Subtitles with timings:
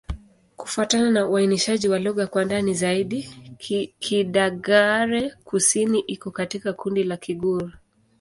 [0.55, 3.23] Kufuatana na uainishaji wa lugha kwa ndani zaidi,
[3.99, 7.71] Kidagaare-Kusini iko katika kundi la Kigur.